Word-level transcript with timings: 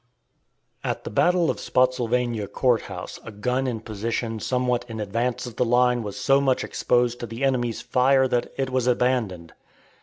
At 0.83 1.03
the 1.03 1.11
battle 1.11 1.51
of 1.51 1.59
Spottsylvania 1.59 2.47
Court 2.47 2.81
House, 2.81 3.19
a 3.23 3.29
gun 3.31 3.67
in 3.67 3.81
position 3.81 4.39
somewhat 4.39 4.83
in 4.89 4.99
advance 4.99 5.45
of 5.45 5.57
the 5.57 5.63
line 5.63 6.01
was 6.01 6.19
so 6.19 6.41
much 6.41 6.63
exposed 6.63 7.19
to 7.19 7.27
the 7.27 7.43
enemy's 7.43 7.83
fire 7.83 8.27
that 8.27 8.51
it 8.57 8.71
was 8.71 8.87
abandoned. 8.87 9.53